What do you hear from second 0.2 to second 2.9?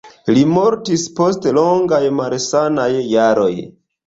Li mortis post longaj malsanaj